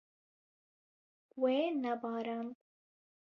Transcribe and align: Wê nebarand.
Wê 1.41 1.57
nebarand. 1.83 2.49